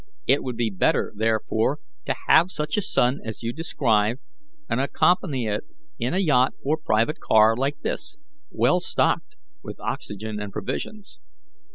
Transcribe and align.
It 0.25 0.41
would 0.41 0.57
be 0.57 0.71
better, 0.71 1.13
therefore, 1.15 1.77
to 2.05 2.15
have 2.27 2.49
such 2.49 2.75
a 2.75 2.81
sun 2.81 3.19
as 3.23 3.43
you 3.43 3.53
describe 3.53 4.17
and 4.67 4.81
accompany 4.81 5.45
it 5.45 5.61
in 5.99 6.15
a 6.15 6.17
yacht 6.17 6.53
or 6.65 6.75
private 6.75 7.19
car 7.19 7.55
like 7.55 7.81
this, 7.83 8.17
well 8.49 8.79
stocked 8.79 9.35
with 9.61 9.79
oxygen 9.79 10.39
and 10.39 10.51
provisions. 10.51 11.19